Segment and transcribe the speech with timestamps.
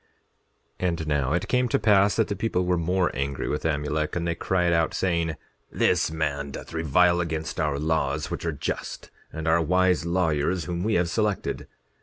[0.79, 4.15] 10:24 And now it came to pass that the people were more angry with Amulek,
[4.15, 5.35] and they cried out, saying:
[5.71, 10.81] This man doth revile against our laws which are just, and our wise lawyers whom
[10.83, 11.67] we have selected.